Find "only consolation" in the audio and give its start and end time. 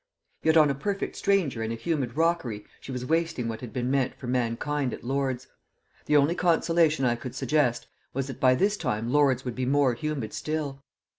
6.17-7.05